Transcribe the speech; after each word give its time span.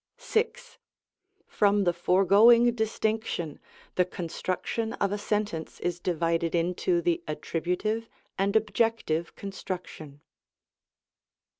6. 0.17 0.79
Prom 1.47 1.83
the 1.83 1.93
foregoing 1.93 2.73
distinction, 2.73 3.59
the 3.93 4.03
construction 4.03 4.93
of 4.93 5.11
a 5.11 5.17
sentence 5.19 5.79
is 5.81 5.99
divided 5.99 6.55
into 6.55 7.03
the 7.03 7.23
attributive 7.27 8.09
and 8.35 8.57
ob 8.57 8.65
jective 8.73 9.35
construction. 9.35 10.21